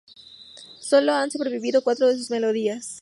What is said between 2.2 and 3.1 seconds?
melodías.